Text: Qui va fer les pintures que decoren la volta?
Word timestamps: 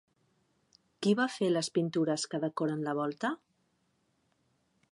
Qui 1.05 1.11
va 1.19 1.27
fer 1.33 1.49
les 1.51 1.69
pintures 1.75 2.25
que 2.31 2.39
decoren 2.45 2.81
la 2.87 2.95
volta? 3.01 3.31